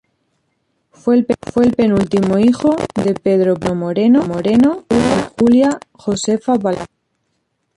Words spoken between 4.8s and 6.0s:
y Julia